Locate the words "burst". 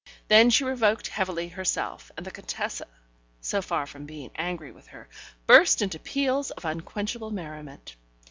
5.45-5.79